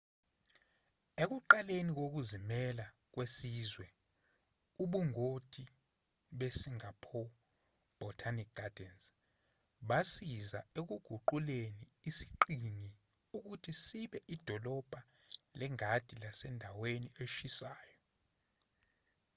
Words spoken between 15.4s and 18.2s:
lengadi lasendaweni eshisayo